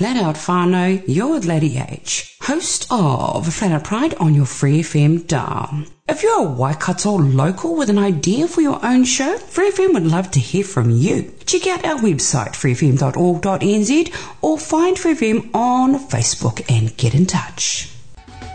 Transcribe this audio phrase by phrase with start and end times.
[0.00, 5.26] Flat Out Whānau, you're Lady H, host of Flat Out Pride on your Free FM
[5.26, 5.84] dial.
[6.08, 10.06] If you're a Waikato local with an idea for your own show, Free FM would
[10.06, 11.34] love to hear from you.
[11.44, 17.90] Check out our website, freefm.org.nz, or find Free FM on Facebook and get in touch.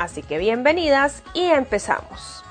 [0.00, 2.42] Así que bienvenidas y empezamos.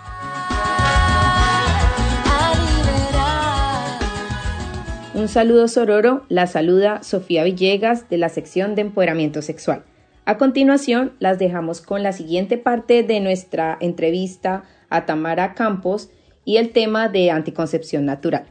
[5.16, 9.84] Un saludo sororo, la saluda Sofía Villegas de la sección de empoderamiento sexual.
[10.26, 16.12] A continuación, las dejamos con la siguiente parte de nuestra entrevista a Tamara Campos
[16.46, 18.46] y el tema de anticoncepción natural.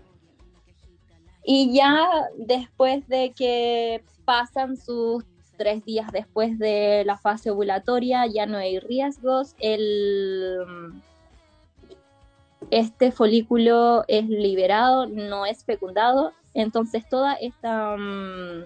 [1.44, 2.04] Y ya
[2.36, 5.24] después de que pasan sus
[5.58, 9.54] tres días después de la fase ovulatoria, ya no hay riesgos.
[9.58, 11.02] El,
[12.70, 16.32] este folículo es liberado, no es fecundado.
[16.54, 17.94] Entonces toda esta...
[17.94, 18.64] um,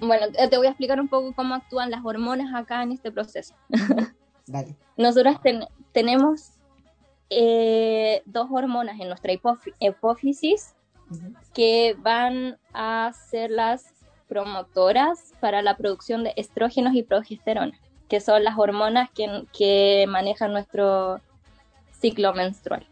[0.00, 3.54] bueno, te voy a explicar un poco cómo actúan las hormonas acá en este proceso.
[4.46, 4.76] Dale.
[4.96, 6.52] Nosotros ten- tenemos
[7.30, 10.74] eh, dos hormonas en nuestra hipófi- hipófisis
[11.54, 13.97] que van a ser las
[14.28, 17.78] promotoras para la producción de estrógenos y progesterona,
[18.08, 21.20] que son las hormonas que, que manejan nuestro
[22.00, 22.86] ciclo menstrual.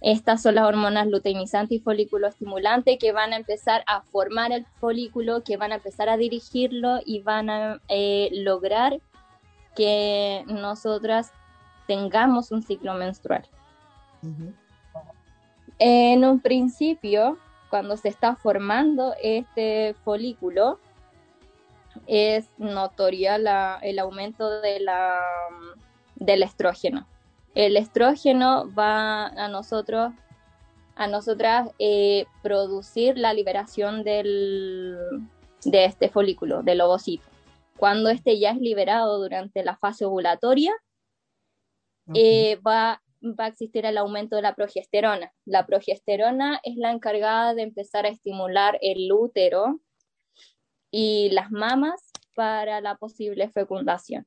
[0.00, 4.64] Estas son las hormonas luteinizante y folículo estimulante que van a empezar a formar el
[4.80, 9.00] folículo, que van a empezar a dirigirlo y van a eh, lograr
[9.74, 11.32] que nosotras
[11.88, 13.44] tengamos un ciclo menstrual.
[15.80, 17.38] En un principio,
[17.70, 20.78] cuando se está formando este folículo,
[22.06, 25.18] es notoria la- el aumento de la,
[26.14, 27.06] del estrógeno.
[27.54, 30.12] El estrógeno va a nosotros,
[30.94, 34.96] a nosotras, eh, producir la liberación del,
[35.64, 37.24] de este folículo, del ovocito.
[37.76, 40.72] Cuando este ya es liberado durante la fase ovulatoria,
[42.14, 45.32] eh, va, va a existir el aumento de la progesterona.
[45.44, 49.80] La progesterona es la encargada de empezar a estimular el útero
[50.90, 54.26] y las mamas para la posible fecundación.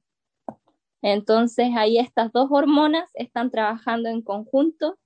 [1.01, 4.99] Entonces ahí estas dos hormonas están trabajando en conjunto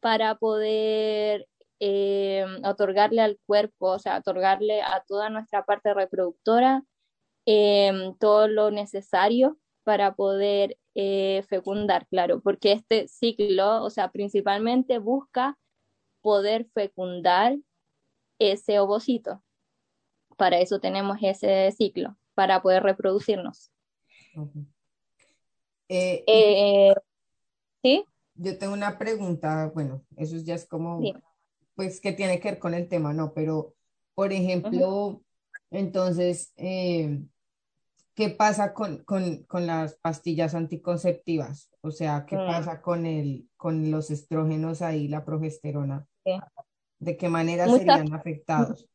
[0.00, 1.46] para poder
[1.80, 6.82] eh, otorgarle al cuerpo, o sea, otorgarle a toda nuestra parte reproductora
[7.46, 14.98] eh, todo lo necesario para poder eh, fecundar, claro, porque este ciclo, o sea, principalmente
[14.98, 15.58] busca
[16.20, 17.56] poder fecundar
[18.38, 19.42] ese ovocito.
[20.36, 23.70] Para eso tenemos ese ciclo, para poder reproducirnos.
[25.88, 26.94] Eh, Eh,
[27.82, 28.04] ¿Sí?
[28.36, 31.00] yo tengo una pregunta, bueno, eso ya es como,
[31.74, 33.32] pues, que tiene que ver con el tema, ¿no?
[33.34, 33.74] Pero,
[34.14, 35.22] por ejemplo,
[35.70, 37.20] entonces, eh,
[38.14, 41.70] ¿qué pasa con, con, con las pastillas anticonceptivas?
[41.80, 42.46] O sea, ¿qué Mm.
[42.46, 46.06] pasa con el, con los estrógenos ahí, la progesterona?
[46.98, 48.88] ¿De qué manera Muchas- serían afectados?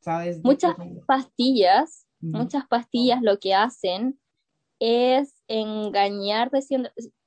[0.00, 0.42] ¿Sabes?
[0.44, 0.76] Muchas
[1.06, 4.20] pastillas, muchas pastillas lo que hacen
[4.78, 6.50] es engañar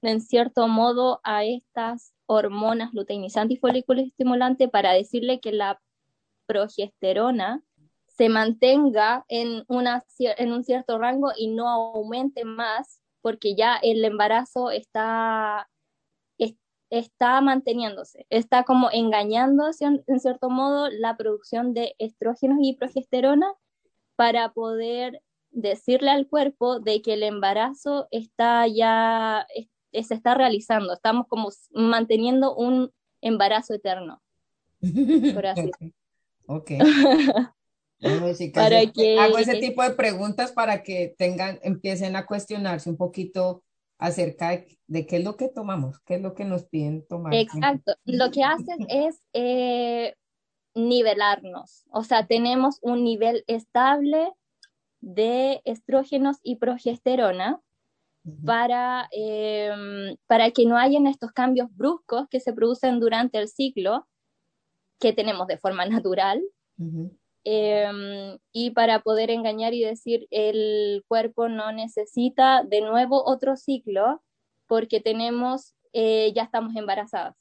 [0.04, 5.82] en cierto modo a estas hormonas luteinizante y folículo estimulante para decirle que la
[6.46, 7.64] progesterona
[8.20, 13.78] se mantenga en, una, cier- en un cierto rango y no aumente más porque ya
[13.82, 15.70] el embarazo está,
[16.38, 16.56] es-
[16.90, 23.54] está manteniéndose, está como engañando en cierto modo la producción de estrógenos y progesterona
[24.18, 25.22] para poder
[25.52, 29.48] decirle al cuerpo de que el embarazo está ya,
[29.94, 34.22] se está realizando, estamos como manteniendo un embarazo eterno.
[35.34, 35.72] Por así.
[36.48, 36.72] ok.
[38.02, 43.64] hago ese tipo de preguntas para que tengan, empiecen a cuestionarse un poquito
[43.98, 47.34] acerca de, qué es lo que tomamos, qué es lo que nos piden tomar.
[47.34, 50.16] Exacto, lo que hacen es eh,
[50.76, 54.32] nivelarnos, o sea, tenemos un nivel estable
[55.02, 57.62] de estrógenos y progesterona
[58.46, 64.08] para, em, para que no hayan estos cambios bruscos que se producen durante el ciclo
[65.00, 66.42] que tenemos de forma natural.
[67.46, 74.22] Em, y para poder engañar y decir el cuerpo no necesita de nuevo otro ciclo
[74.68, 77.36] porque tenemos, eh, ya estamos embarazadas.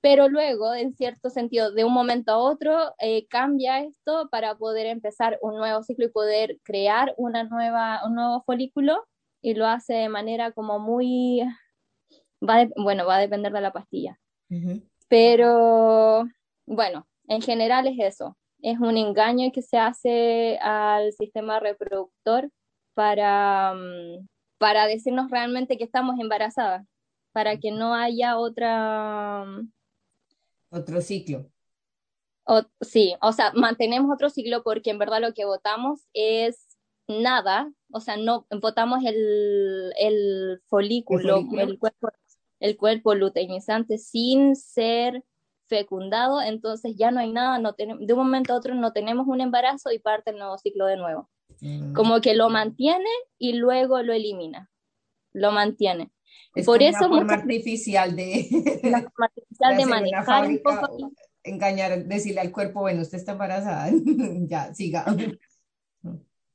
[0.00, 4.86] Pero luego, en cierto sentido, de un momento a otro, eh, cambia esto para poder
[4.86, 9.04] empezar un nuevo ciclo y poder crear una nueva, un nuevo folículo
[9.42, 11.42] y lo hace de manera como muy,
[12.40, 14.18] va bueno, va a depender de la pastilla.
[15.08, 16.28] Pero
[16.66, 22.50] bueno, en general es eso, es un engaño que se hace al sistema reproductor
[22.94, 24.26] para, mm,
[24.58, 26.86] para decirnos realmente que estamos embarazadas,
[27.32, 29.44] para que no haya otra...
[29.44, 29.72] Mm,
[30.70, 31.50] otro ciclo.
[32.80, 36.66] sí, o sea, mantenemos otro ciclo porque en verdad lo que votamos es
[37.06, 42.08] nada, o sea, no votamos el, el folículo, ¿El, cuerpo,
[42.60, 45.24] el cuerpo luteinizante sin ser
[45.68, 49.40] fecundado, entonces ya no hay nada, no de un momento a otro no tenemos un
[49.40, 51.28] embarazo y parte el nuevo ciclo de nuevo.
[51.60, 51.92] Mm.
[51.92, 54.70] Como que lo mantiene y luego lo elimina.
[55.32, 56.10] Lo mantiene.
[56.64, 58.48] Por eso una forma artificial de,
[59.18, 61.12] artificial de, manejar un poco.
[61.44, 63.90] Engañar, decirle al cuerpo, bueno, usted está embarazada,
[64.48, 65.04] ya, siga.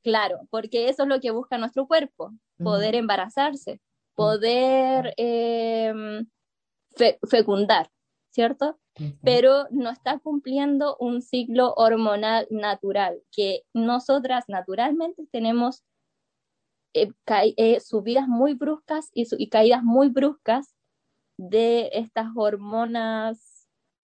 [0.02, 2.32] Claro, porque eso es lo que busca nuestro cuerpo,
[2.62, 3.80] poder embarazarse,
[4.14, 6.26] poder em,
[7.28, 7.90] fecundar,
[8.30, 8.78] ¿cierto?
[9.22, 15.82] Pero no está cumpliendo un ciclo hormonal natural, que nosotras naturalmente tenemos
[16.94, 17.10] eh,
[17.56, 20.76] eh, subidas muy bruscas y, y, caídas muy bruscas
[21.36, 23.66] de estas hormonas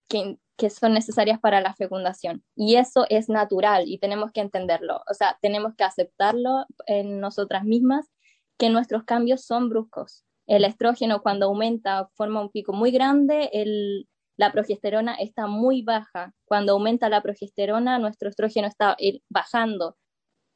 [0.06, 2.44] que, que, son necesarias para la fecundación.
[2.54, 7.64] Y eso es natural y tenemos que entenderlo, o sea, tenemos que aceptarlo en nosotras
[7.64, 8.10] mismas,
[8.58, 10.24] que nuestros cambios son bruscos.
[10.46, 16.32] El estrógeno cuando aumenta forma un pico muy grande, el, la progesterona está muy baja.
[16.44, 18.96] Cuando aumenta la progesterona, nuestro estrógeno está
[19.28, 19.96] bajando,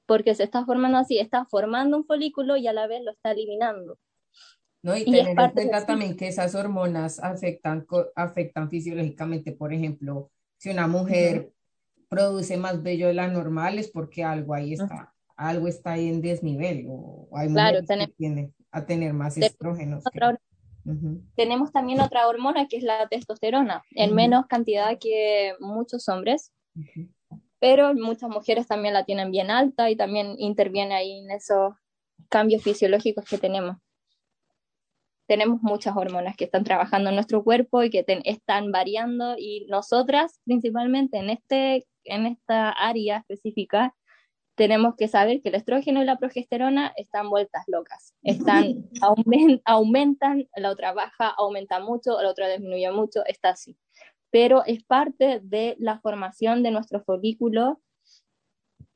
[0.06, 3.32] porque se está formando así, está formando un folículo y a la vez lo está
[3.32, 3.98] eliminando.
[4.82, 10.70] No, y, tener en cuenta también que esas hormonas afectan, afectan fisiológicamente, por ejemplo, si
[10.70, 11.52] una mujer
[12.08, 16.22] produce más vello de la normal es porque algo ahí está, algo está ahí en
[16.22, 20.04] desnivel, o hay claro, que tienen a tener más estrógenos.
[21.34, 26.52] Tenemos también otra hormona que es la testosterona, en menos cantidad que muchos hombres,
[27.58, 31.74] pero muchas mujeres también la tienen bien alta y también interviene ahí en esos
[32.28, 33.76] cambios fisiológicos que tenemos.
[35.26, 40.40] Tenemos muchas hormonas que están trabajando en nuestro cuerpo y que están variando y nosotras
[40.44, 43.94] principalmente en, este, en esta área específica
[44.58, 48.84] tenemos que saber que el estrógeno y la progesterona están vueltas locas, están,
[49.64, 53.78] aumentan, la otra baja, aumenta mucho, la otra disminuye mucho, está así.
[54.30, 57.80] Pero es parte de la formación de nuestro folículo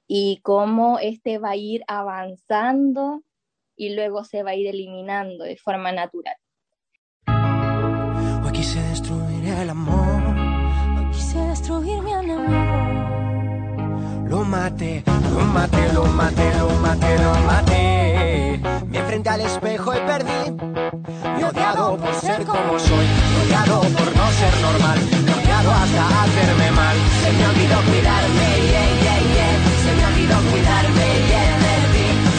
[0.08, 3.22] y cómo este va a ir avanzando
[3.76, 6.36] y luego se va a ir eliminando de forma natural.
[8.44, 10.11] Hoy quise destruir el amor,
[14.32, 18.60] lo maté, lo maté, lo maté, lo maté, lo maté.
[18.90, 20.42] Me enfrenté al espejo y perdí.
[21.36, 26.02] Me odiado por ser como soy, me odiado por no ser normal, me odiado hasta
[26.22, 26.96] hacerme mal.
[27.22, 29.54] Se me olvidó cuidarme, yeah, yeah, yeah.
[29.84, 31.76] Se me olvidó cuidarme, yeah, me.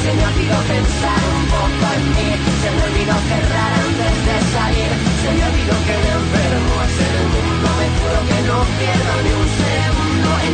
[0.04, 2.30] Se me olvidó pensar un poco en mí.
[2.62, 4.92] Se me olvidó cerrar antes de salir.
[5.22, 7.68] Se me olvidó que me enfermo es el mundo.
[7.80, 9.73] Me juro que no pierdo ni un en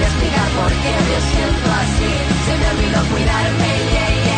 [0.04, 2.12] explicar por qué me siento así.
[2.46, 4.29] Se me olvidó cuidarme, yeah, yeah,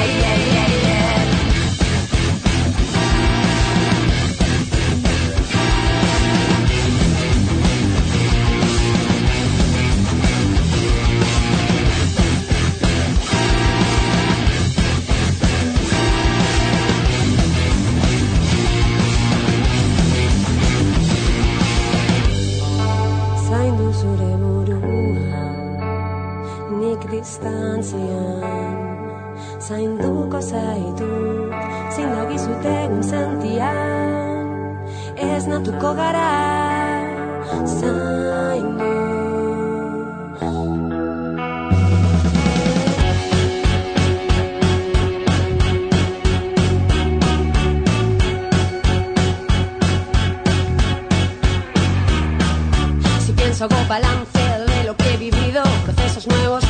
[26.82, 28.42] minik distantzian
[29.62, 31.54] Zainduko zaitut,
[31.94, 34.50] zindagizut egun sentian
[35.22, 36.30] Ez natuko gara,
[37.78, 38.90] zaindu
[53.20, 56.61] Si pienso hago balance de lo que he vivido, procesos nuevos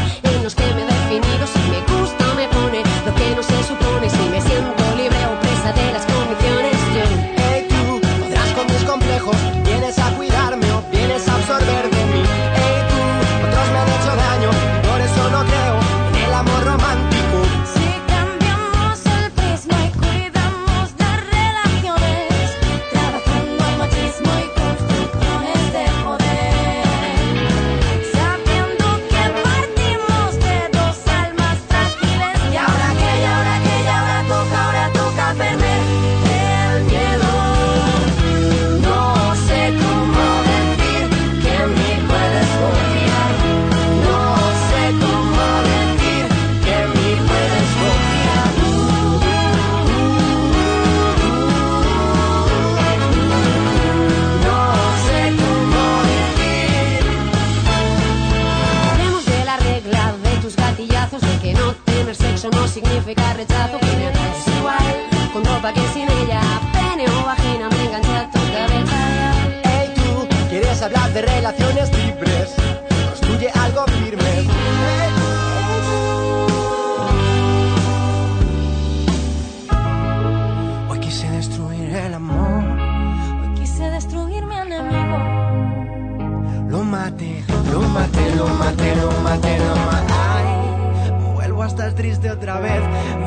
[92.01, 92.81] triste otra vez,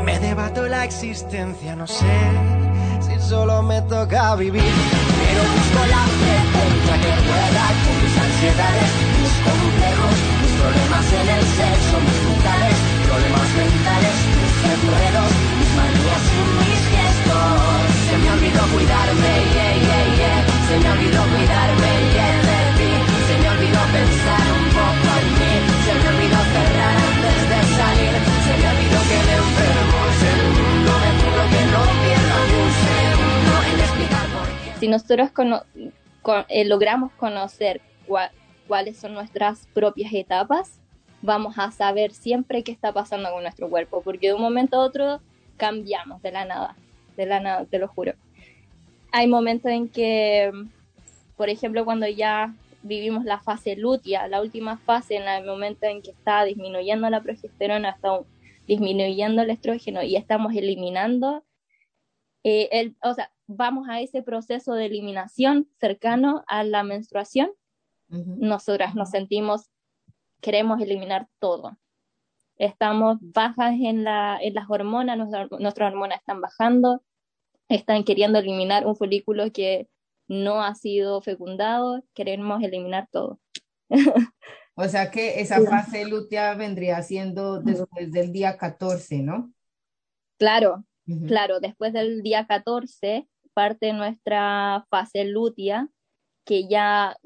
[0.04, 2.16] me debato la existencia, no sé
[3.06, 4.74] si solo me toca vivir,
[5.22, 8.90] pero busco la frecuencia que pueda con mis ansiedades,
[9.22, 12.76] mis complejos, mis problemas en el sexo, mis brutales,
[13.06, 17.78] problemas mentales, mis enredos, mis manías y mis gestos.
[18.10, 20.40] Se me olvidó cuidarme, yeah, yeah, yeah.
[20.66, 22.90] Se me olvidó cuidarme, yeah, de ti.
[23.22, 24.63] Se me olvidó pensar
[29.14, 29.44] un
[34.80, 35.62] si nosotros cono-
[36.22, 37.80] co- eh, logramos conocer
[38.66, 40.80] cuáles son nuestras propias etapas,
[41.22, 44.84] vamos a saber siempre qué está pasando con nuestro cuerpo, porque de un momento a
[44.84, 45.20] otro
[45.56, 46.76] cambiamos de la nada,
[47.16, 48.12] de la nada, te lo juro.
[49.12, 50.50] Hay momentos en que,
[51.36, 52.52] por ejemplo, cuando ya
[52.82, 57.22] vivimos la fase lútea, la última fase, en el momento en que está disminuyendo la
[57.22, 58.18] progesterona, está
[58.66, 61.44] disminuyendo el estrógeno y estamos eliminando
[62.42, 67.50] eh, el, o sea, vamos a ese proceso de eliminación cercano a la menstruación,
[68.08, 69.70] nosotras nos sentimos,
[70.40, 71.76] queremos eliminar todo.
[72.56, 77.02] Estamos bajas en, la, en las hormonas, nuestra- nuestras hormonas están bajando,
[77.68, 79.88] están queriendo eliminar un folículo que
[80.28, 83.40] no ha sido fecundado, queremos eliminar todo.
[84.76, 89.52] O sea que esa fase lútea vendría siendo después del día 14, ¿no?
[90.38, 90.84] Claro.
[91.26, 95.88] Claro, después del día 14 parte nuestra fase lútea,
[96.44, 97.16] que ya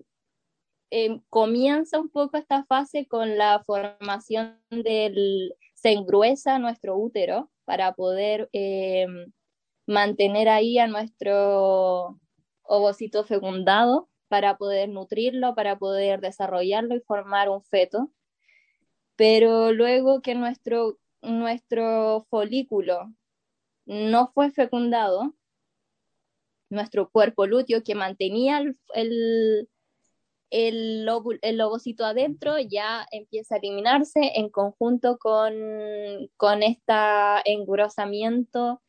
[0.90, 7.94] eh, comienza un poco esta fase con la formación del, se engruesa nuestro útero para
[7.94, 9.06] poder eh,
[9.86, 12.20] mantener ahí a nuestro
[12.62, 18.10] ovocito fecundado, para poder nutrirlo, para poder desarrollarlo y formar un feto.
[19.16, 23.12] Pero luego que nuestro, nuestro folículo
[23.86, 25.34] no fue fecundado,
[26.70, 29.68] nuestro cuerpo lúteo que mantenía el, el,
[30.50, 35.54] el, ovocito adentro ya empieza a eliminarse en conjunto con,
[36.36, 36.92] con este
[37.46, 38.82] engrosamiento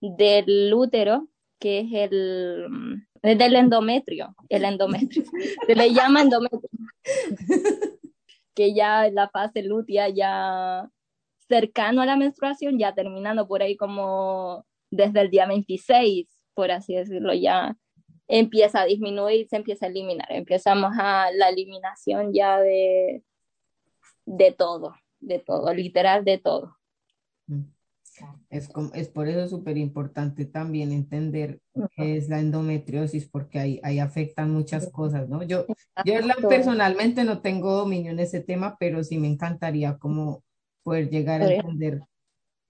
[0.00, 2.68] del útero, que es el
[3.22, 5.24] es del endometrio, el endometrio,
[5.66, 6.68] se le llama endometrio,
[8.54, 10.88] que ya la fase lútea ya
[11.48, 16.94] cercano a la menstruación, ya terminando por ahí como desde el día 26, por así
[16.94, 17.76] decirlo, ya
[18.28, 23.22] empieza a disminuir, se empieza a eliminar, empezamos a la eliminación ya de,
[24.26, 26.76] de todo, de todo, literal de todo.
[28.50, 31.60] Es, como- es por eso súper importante también entender
[31.96, 35.42] qué es la endometriosis, porque ahí, ahí afectan muchas cosas, ¿no?
[35.42, 35.66] Yo,
[36.04, 40.44] yo la- personalmente no tengo dominio en ese tema, pero sí me encantaría como
[40.82, 42.02] poder llegar a entender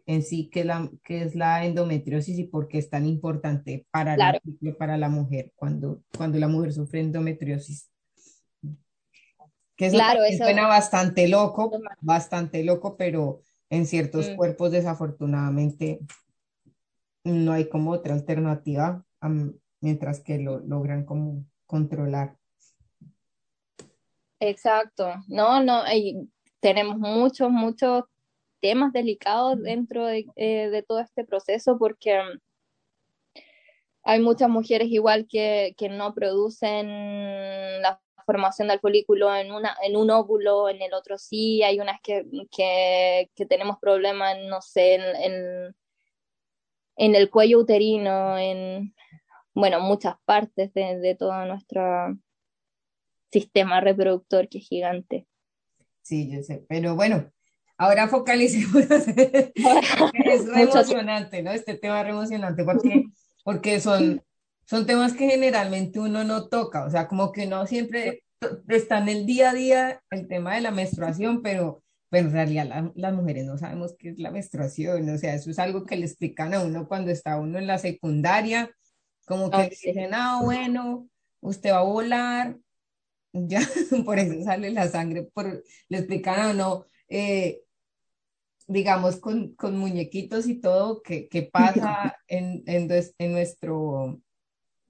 [0.07, 4.15] en sí qué, la, qué es la endometriosis y por qué es tan importante para,
[4.15, 4.39] Claro.
[4.61, 7.89] la, para la mujer cuando, cuando la mujer sufre endometriosis.
[9.77, 11.71] Que eso Claro, eso- suena bastante loco,
[12.01, 13.41] bastante loco, pero
[13.73, 14.37] en ciertos Mm.
[14.37, 16.01] cuerpos desafortunadamente
[17.25, 19.03] no hay como otra alternativa,
[19.81, 22.37] mientras que lo logran como controlar.
[24.41, 25.85] Exacto, no, no,
[26.61, 28.05] tenemos muchos, muchos
[28.61, 33.41] temas delicados dentro de, eh, de todo este proceso porque mm,
[34.03, 36.89] hay muchas mujeres igual que, que no producen
[37.81, 42.01] la formación del folículo en, una, en un óvulo, en el otro sí, hay unas
[42.03, 45.77] que, que, que tenemos problemas, no sé, en, en,
[46.97, 48.95] en el cuello uterino, en,
[49.55, 52.17] bueno, muchas partes de, de todo nuestro
[53.31, 55.27] sistema reproductor que es gigante.
[56.03, 57.33] Sí, yo sé, pero bueno,
[57.77, 58.85] ahora focalicemos.
[60.25, 61.51] Es re emocionante, ¿no?
[61.53, 63.05] Este tema es re emocionante porque,
[63.45, 64.23] porque son,
[64.67, 68.25] son temas que generalmente uno no toca, o sea, como que no siempre
[68.69, 72.67] está en el día a día el tema de la menstruación, pero, pero en realidad
[72.67, 75.97] la- las mujeres no sabemos qué es la menstruación, o sea, eso es algo que
[75.97, 78.71] le explican a uno cuando está uno en la secundaria,
[79.27, 81.09] como que Ay, le dicen, ah, bueno,
[81.41, 82.59] usted va a volar,
[83.33, 83.61] ya,
[84.05, 87.63] por eso sale la sangre, por, le explican a uno, eh,
[88.67, 92.89] digamos, con, con muñequitos y todo, qué, qué pasa en, en,
[93.19, 94.21] en nuestro,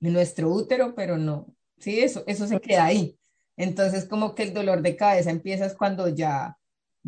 [0.03, 1.47] en nuestro útero, pero no,
[1.79, 3.17] sí, eso, eso se queda ahí.
[3.57, 6.57] Entonces, como que el dolor de cabeza empieza cuando ya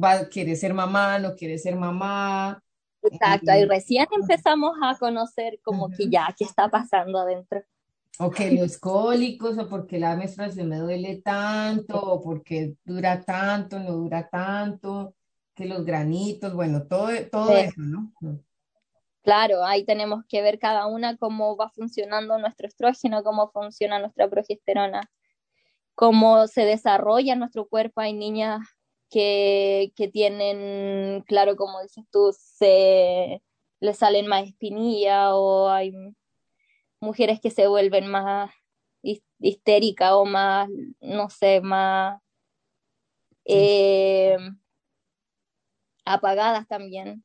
[0.02, 2.62] va, quiere ser mamá, no quiere ser mamá.
[3.02, 7.62] Exacto, ahí recién empezamos a conocer como que ya, qué está pasando adentro.
[8.18, 13.78] O que los cólicos, o porque la menstruación me duele tanto, o porque dura tanto,
[13.80, 15.14] no dura tanto,
[15.54, 17.62] que los granitos, bueno, todo, todo Sí.
[17.66, 18.12] eso, ¿no?
[19.24, 24.28] Claro, ahí tenemos que ver cada una cómo va funcionando nuestro estrógeno, cómo funciona nuestra
[24.28, 25.00] progesterona,
[25.94, 28.00] cómo se desarrolla nuestro cuerpo.
[28.02, 28.60] Hay niñas
[29.10, 33.42] que, que tienen, claro, como dices tú, se
[33.80, 35.92] les salen más espinillas o hay
[37.00, 38.50] mujeres que se vuelven más
[39.02, 40.68] his- histéricas o más,
[41.00, 42.20] no sé, más
[43.44, 44.36] eh,
[46.06, 47.22] apagadas también.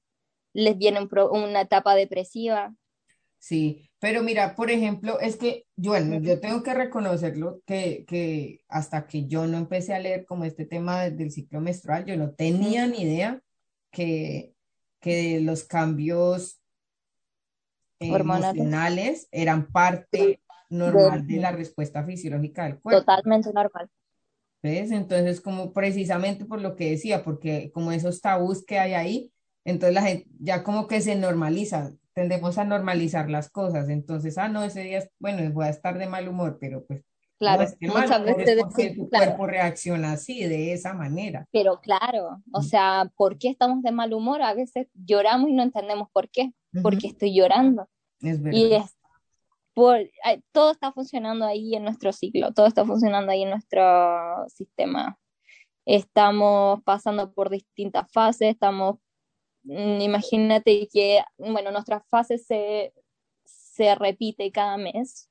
[0.53, 2.73] Les viene un pro- una etapa depresiva.
[3.37, 8.61] Sí, pero mira, por ejemplo, es que, yo, bueno, yo tengo que reconocerlo que, que
[8.67, 12.17] hasta que yo no empecé a leer como este tema de- del ciclo menstrual, yo
[12.17, 13.41] no tenía ni idea
[13.91, 14.53] que,
[14.99, 16.59] que los cambios
[18.01, 18.55] eh, Hormonales.
[18.55, 22.99] emocionales eran parte normal de la respuesta fisiológica del cuerpo.
[23.01, 23.89] Totalmente normal.
[24.61, 24.91] ¿Ves?
[24.91, 29.31] Entonces, como precisamente por lo que decía, porque como esos tabús que hay ahí,
[29.69, 33.89] entonces la gente ya como que se normaliza, tendemos a normalizar las cosas.
[33.89, 37.03] Entonces, ah, no, ese día, bueno, voy a estar de mal humor, pero pues
[37.39, 39.25] Claro, no es mal muchas humor, veces decimos, tu claro.
[39.25, 41.47] cuerpo reacciona así, de esa manera.
[41.51, 44.41] Pero claro, o sea, ¿por qué estamos de mal humor?
[44.41, 46.51] A veces lloramos y no entendemos por qué,
[46.83, 47.87] porque estoy llorando.
[48.19, 48.59] Es verdad.
[48.59, 48.97] Y es
[49.73, 49.99] por,
[50.51, 55.17] todo está funcionando ahí en nuestro ciclo, todo está funcionando ahí en nuestro sistema.
[55.85, 58.97] Estamos pasando por distintas fases, estamos,
[59.63, 62.93] imagínate que, bueno, nuestras fases se,
[63.45, 65.29] se repite cada mes.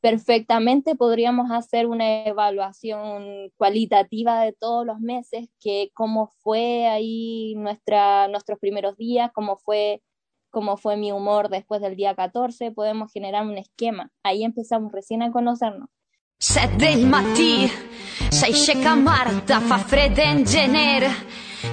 [0.00, 8.28] Perfectamente podríamos hacer una evaluación cualitativa de todos los meses, que cómo fue ahí nuestra,
[8.28, 10.02] nuestros primeros días, cómo fue
[10.50, 14.10] cómo fue mi humor después del día 14, podemos generar un esquema.
[14.22, 15.90] Ahí empezamos recién a conocernos.
[16.38, 17.64] Set del matí,
[18.28, 21.08] s'aixeca Marta, fa fred en gener.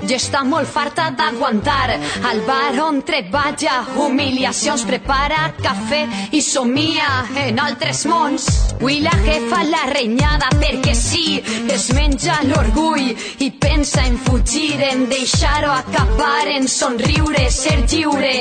[0.08, 1.98] Ja està molt farta d'aguantar.
[2.30, 7.10] El bar on treballa, humiliacions, prepara cafè i somia
[7.44, 8.48] en altres mons.
[8.78, 13.12] Avui la jefa la renyada perquè sí, es menja l'orgull
[13.44, 18.38] i pensa en fugir, en deixar-ho acabar, en somriure, ser lliure.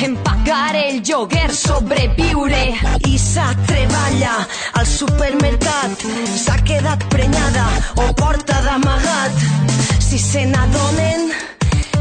[0.00, 2.74] En pagar el lloguer, sobreviure.
[3.06, 6.04] Isa treballa al supermercat,
[6.44, 9.42] s'ha quedat prenyada o porta d'amagat.
[9.98, 11.32] Si se n'adonen,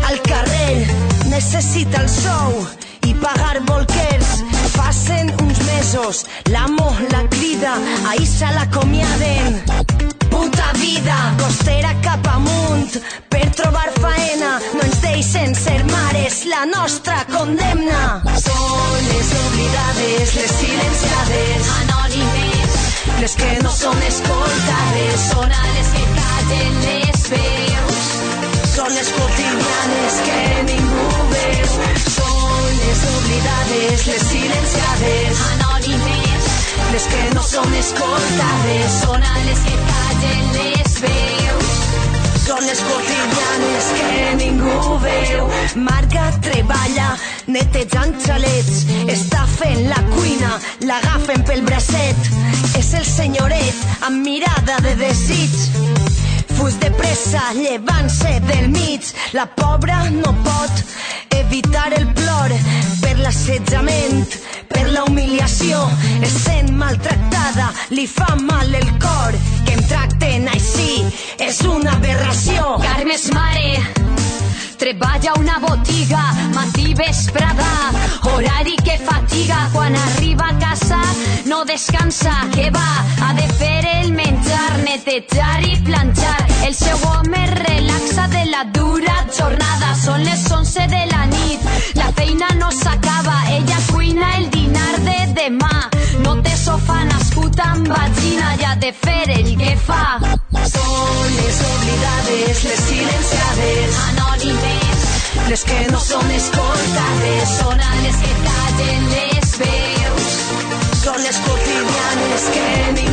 [0.10, 0.86] al carrer
[1.34, 2.68] necessita el sou
[3.10, 4.44] i pagar bolquers.
[4.78, 9.97] Passen uns mesos, l'amo la crida, a Isa l'acomiaden.
[10.38, 12.94] Puta vida, costera cap amunt,
[13.28, 14.52] per trobar faena.
[14.76, 18.02] No ens deixen ser mares, la nostra condemna.
[18.44, 22.78] Són les oblidades, les silenciades, Anònimes,
[23.24, 28.06] les que no són escoltades, són a les que callen les veus.
[28.78, 31.58] són les quotidianes que ningú veu.
[33.18, 36.52] oblidades, les silenciades, Anònimes,
[36.94, 41.68] les que no són escoltades, són a les que callen les veus.
[42.68, 45.48] les quotidianes que ningú veu.
[45.76, 47.10] Marga treballa
[47.48, 50.58] netejant xalets, està fent la cuina,
[50.90, 52.32] l'agafen pel bracet.
[52.80, 56.07] És el senyoret amb mirada de desig.
[56.58, 59.14] Fus de pressa, llevant-se del mig.
[59.34, 60.84] La pobra no pot
[61.38, 62.56] evitar el plor
[63.04, 64.26] per l'assetjament,
[64.72, 65.84] per la humiliació.
[66.26, 69.38] Es sent maltractada, li fa mal el cor.
[69.68, 71.06] Que em tracten així
[71.50, 72.76] és una aberració.
[72.84, 74.08] Carme és mare,
[74.78, 77.72] treballa una botiga, matí vesprada,
[78.34, 81.02] horari que fatiga, quan arriba a casa
[81.46, 82.90] no descansa, que va,
[83.22, 84.27] ha de fer el menjar,
[85.08, 91.04] netejar i planxar, el seu home relaxa de la dura jornada, són les 11 de
[91.12, 91.64] la nit,
[91.96, 95.78] la feina no s'acaba, ella cuina el dinar de demà,
[96.26, 98.52] no té sofà nascut amb vagina
[98.84, 100.20] de fer el que fa.
[100.74, 105.10] Són les oblidades, les silenciades, Anònimes,
[105.50, 110.32] les que no són escoltades, són a les que callen les veus.
[111.04, 113.07] són les quotidianes que les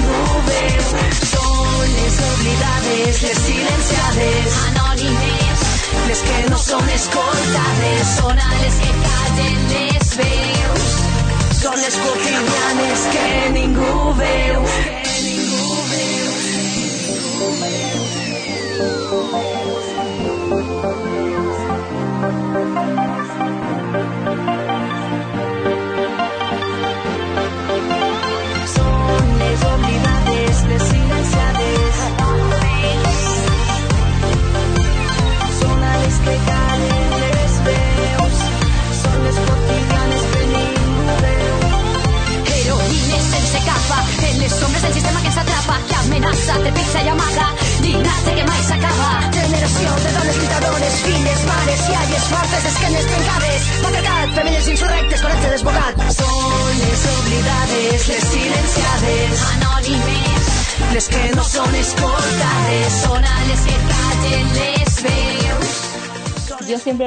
[2.44, 5.62] oblidades, les silenciades, Anònimes,
[6.08, 10.84] les que no són escoltades, són a les que callen les veus.
[11.62, 14.60] són les quotidianes que ningú veu.
[14.84, 16.32] Que ningú veu.
[19.08, 19.43] Són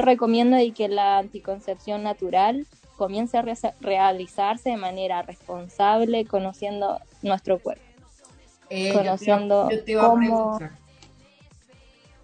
[0.07, 2.65] Yo recomiendo y que la anticoncepción natural
[2.95, 7.83] comience a re- realizarse de manera responsable, conociendo nuestro cuerpo.
[8.69, 10.19] Eh, yo te conociendo yo te iba a cómo...
[10.57, 10.71] preguntar.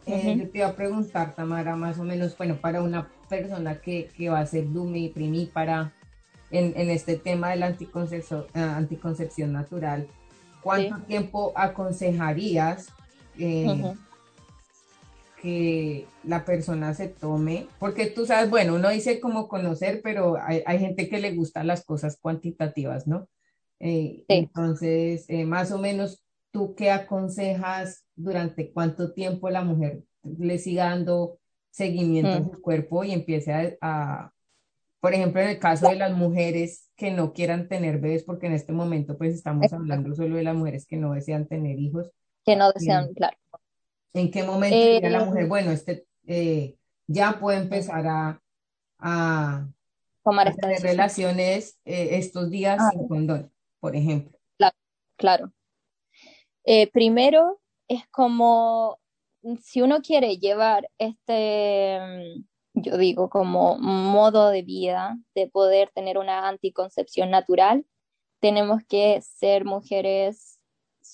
[0.05, 0.35] Eh.
[0.37, 4.29] Yo te iba a preguntar, Tamara, más o menos, bueno, para una persona que, que
[4.29, 5.91] va a ser Dumi, primípara,
[6.51, 10.07] en, en este tema de la anticoncepción, anticoncepción natural,
[10.61, 12.93] ¿cuánto tiempo aconsejarías
[13.37, 13.93] eh.
[15.43, 17.67] Que la persona se tome?
[17.77, 21.67] Porque tú sabes, bueno, uno dice como conocer, pero hay, hay gente que le gustan
[21.67, 23.27] las cosas cuantitativas, ¿no?
[23.82, 30.58] Eh, Entonces, eh, más o menos, ¿tú qué aconsejas durante cuánto tiempo la mujer le
[30.60, 31.38] siga dando
[31.71, 32.51] seguimiento a Mm.
[32.51, 34.34] su cuerpo y empiece a, a-
[35.01, 38.53] por ejemplo, en el caso de las mujeres que no quieran tener bebés, porque en
[38.53, 39.82] este momento pues estamos Exacto.
[39.84, 42.10] hablando solo de las mujeres que no desean tener hijos,
[42.45, 43.15] que no desean, Bien.
[43.15, 43.38] claro.
[44.13, 48.41] ¿En qué momento Eh, diría la mujer, bueno, este eh, ya puede empezar a,
[48.99, 49.67] a,
[50.23, 52.91] Tomar a esta tener relaciones eh, estos días Ah.
[52.91, 54.38] sin condón, por ejemplo?
[54.58, 54.76] Claro,
[55.17, 55.54] claro.
[56.63, 58.99] Eh, primero es como
[59.62, 62.43] si uno quiere llevar este, mm,
[62.76, 67.86] yo digo, como modo de vida de poder tener una anticoncepción natural,
[68.39, 70.52] tenemos que ser mujeres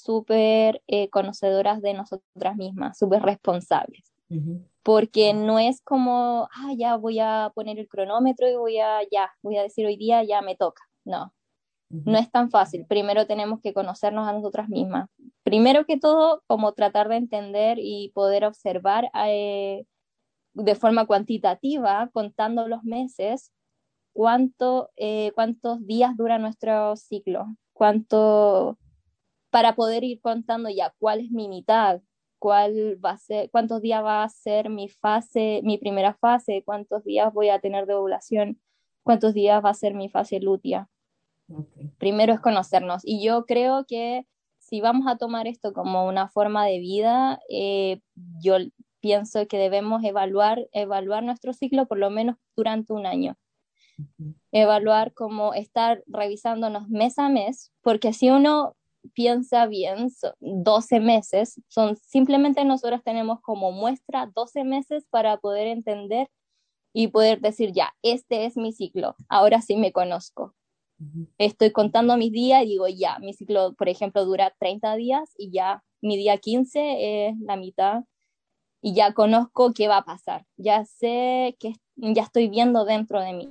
[0.02, 4.04] súper eh, conocedoras de nosotras mismas, súper responsables.
[4.84, 9.32] Porque no es como, ah, ya voy a poner el cronómetro y voy a, ya,
[9.42, 10.84] voy a decir hoy día, ya me toca.
[11.04, 11.34] No,
[11.90, 12.86] no es tan fácil.
[12.86, 15.10] Primero tenemos que conocernos a nosotras mismas.
[15.44, 19.86] Primero que todo, como tratar de entender y poder observar eh,
[20.54, 23.52] de forma cuantitativa, contando los meses,
[24.14, 28.78] cuánto, eh, cuántos días dura nuestro ciclo, cuánto,
[29.50, 32.02] para poder ir contando ya cuál es mi mitad,
[32.40, 37.04] cuál va a ser, cuántos días va a ser mi fase, mi primera fase, cuántos
[37.04, 38.60] días voy a tener de ovulación,
[39.04, 40.90] cuántos días va a ser mi fase lútea.
[41.98, 43.02] Primero es conocernos.
[43.04, 44.26] Y yo creo que
[44.60, 48.02] si vamos a tomar esto como una forma de vida, eh,
[48.42, 48.58] yo
[49.00, 53.38] pienso que debemos evaluar, evaluar nuestro ciclo por lo menos durante un año.
[54.52, 58.76] Evaluar como estar revisándonos mes a mes, porque si uno
[59.14, 65.68] piensa bien, son 12 meses, son simplemente nosotros tenemos como muestra 12 meses para poder
[65.68, 66.30] entender
[66.94, 70.56] y poder decir, ya, este es mi ciclo, ahora sí me conozco.
[71.38, 75.50] Estoy contando mis días y digo, ya, mi ciclo, por ejemplo, dura 30 días y
[75.50, 78.04] ya mi día 15 es la mitad
[78.82, 83.34] y ya conozco qué va a pasar, ya sé que ya estoy viendo dentro de
[83.34, 83.50] mí.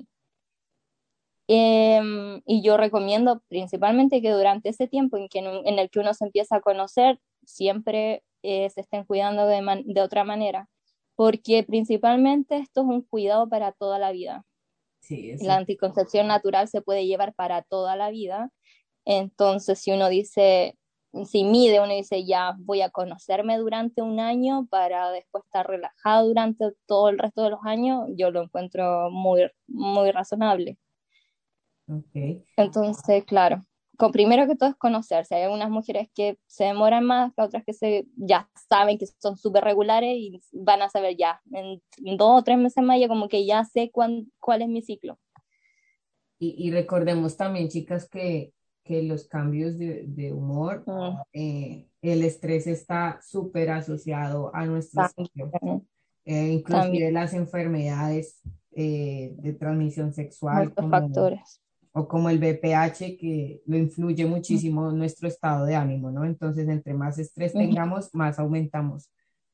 [1.48, 6.12] Em, y yo recomiendo principalmente que durante ese tiempo en, que, en el que uno
[6.14, 10.68] se empieza a conocer, siempre eh, se estén cuidando de, man- de otra manera,
[11.16, 14.44] porque principalmente esto es un cuidado para toda la vida.
[15.00, 18.50] Sí, La anticoncepción natural se puede llevar para toda la vida.
[19.06, 20.78] Entonces, si uno dice,
[21.26, 26.28] si mide, uno dice, ya voy a conocerme durante un año para después estar relajado
[26.28, 30.78] durante todo el resto de los años, yo lo encuentro muy, muy razonable.
[31.88, 32.44] Ok.
[32.56, 33.64] Entonces, claro,
[33.96, 35.34] con, primero que todo es conocerse.
[35.34, 39.36] Hay algunas mujeres que se demoran más, que otras que se, ya saben que son
[39.36, 41.80] súper regulares y van a saber ya, en
[42.16, 45.18] dos o tres meses más, ya como que ya sé cuán- cuál es mi ciclo.
[46.38, 48.52] Y, y recordemos también, chicas, que,
[48.84, 51.16] que los cambios de, de humor, Mm.
[51.32, 55.50] eh, el estrés está súper asociado a nuestro ciclo.
[56.24, 57.14] Eh, inclusive También.
[57.14, 58.40] las enfermedades
[58.76, 61.60] eh, de transmisión sexual, Muchos como, factores.
[61.92, 66.24] O como el BPH, que lo influye muchísimo en nuestro estado de ánimo, ¿no?
[66.24, 69.10] Entonces, entre más estrés tengamos, más aumentamos.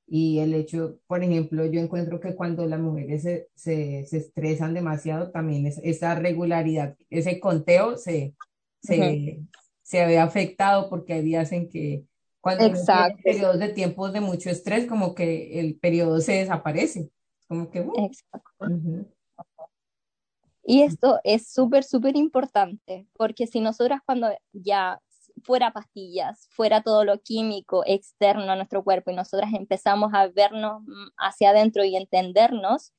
[0.07, 4.75] Y el hecho, por ejemplo, yo encuentro que cuando las mujeres se, se, se estresan
[4.75, 8.35] demasiado, también es, esa regularidad, ese conteo se,
[8.83, 9.41] se,
[9.83, 12.05] se ve afectado porque hay días en que
[12.41, 13.23] cuando Exacto.
[13.25, 17.09] periodos de tiempos de mucho estrés, como que el periodo se desaparece.
[17.49, 18.51] Como que, uh, Exacto.
[18.61, 19.07] ujú,
[20.65, 25.01] Y esto es súper, súper importante, porque si nosotras cuando ya
[25.43, 30.83] fuera pastillas, fuera todo lo químico externo a nuestro cuerpo y nosotras empezamos a vernos
[31.19, 32.93] hacia adentro y entendernos,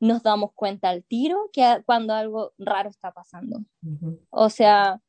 [0.00, 3.60] nos damos cuenta al tiro que cuando algo raro está pasando.
[4.30, 5.00] O sea,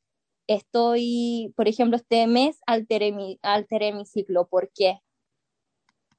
[0.46, 4.48] estoy, por ejemplo, este mes alteré mi, alteré mi ciclo.
[4.48, 5.00] ¿Por qué?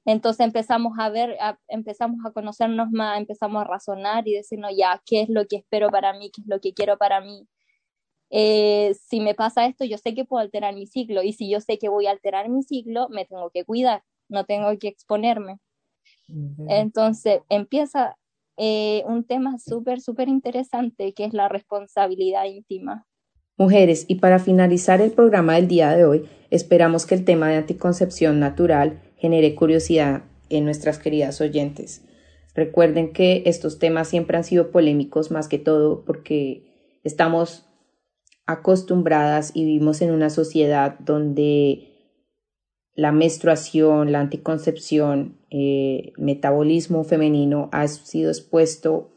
[0.05, 5.01] Entonces empezamos a ver, a- empezamos a conocernos más, empezamos a razonar y decirnos ya,
[5.05, 6.31] ¿qué es lo que espero para mí?
[6.33, 7.47] ¿Qué es lo que quiero para mí?
[8.29, 11.59] Eh, si me pasa esto, yo sé que puedo alterar mi ciclo y si yo
[11.59, 15.59] sé que voy a alterar mi ciclo, me tengo que cuidar, no tengo que exponerme.
[16.69, 18.17] Entonces empieza
[18.57, 23.05] eh, un tema súper, súper interesante que es la responsabilidad íntima.
[23.57, 27.57] Mujeres, y para finalizar el programa del día de hoy, esperamos que el tema de
[27.57, 32.01] anticoncepción natural genere curiosidad en nuestras queridas oyentes.
[32.55, 37.67] Recuerden que estos temas siempre han sido polémicos más que todo porque estamos
[38.47, 41.88] acostumbradas y vivimos en una sociedad donde
[42.95, 49.12] la menstruación, la anticoncepción, eh, metabolismo femenino ha sido expuesto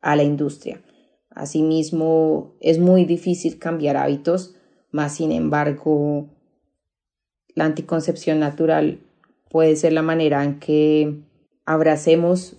[0.00, 0.82] a la industria.
[1.30, 4.56] Asimismo, es muy difícil cambiar hábitos,
[4.90, 6.30] más sin embargo,
[7.54, 9.05] la anticoncepción natural
[9.48, 11.22] puede ser la manera en que
[11.64, 12.56] abracemos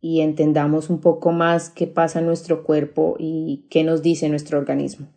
[0.00, 4.58] y entendamos un poco más qué pasa en nuestro cuerpo y qué nos dice nuestro
[4.58, 5.08] organismo.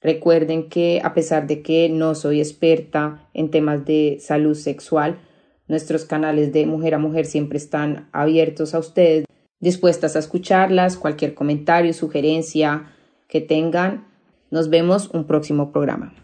[0.00, 5.18] Recuerden que a pesar de que no soy experta en temas de salud sexual,
[5.66, 9.24] nuestros canales de mujer a mujer siempre están abiertos a ustedes,
[9.60, 12.92] dispuestas a escucharlas, cualquier comentario, sugerencia
[13.28, 14.06] que tengan.
[14.50, 16.23] Nos vemos un próximo programa.